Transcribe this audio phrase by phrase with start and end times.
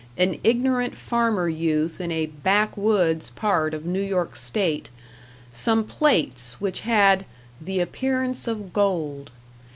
[0.17, 4.89] an ignorant farmer youth in a "backwoods" part of New York State,
[5.53, 7.23] some plates which had
[7.61, 9.29] "the appearance of gold".